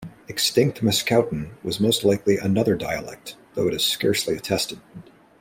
[0.27, 4.79] Extinct Mascouten was most likely another dialect, though it is scarcely attested.